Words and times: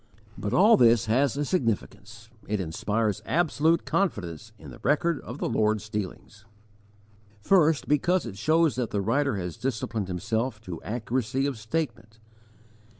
But 0.35 0.51
all 0.51 0.77
this 0.77 1.05
has 1.05 1.37
a 1.37 1.45
significance. 1.45 2.27
It 2.47 2.59
inspires 2.59 3.21
absolute 3.23 3.85
confidence 3.85 4.51
in 4.57 4.71
the 4.71 4.79
record 4.81 5.21
of 5.21 5.37
the 5.37 5.47
Lord's 5.47 5.87
dealings. 5.89 6.43
First, 7.39 7.87
because 7.87 8.25
it 8.25 8.35
shows 8.35 8.73
that 8.77 8.89
the 8.89 8.99
writer 8.99 9.37
has 9.37 9.57
disciplined 9.57 10.07
himself 10.07 10.59
to 10.61 10.81
accuracy 10.81 11.45
of 11.45 11.55
statement. 11.55 12.17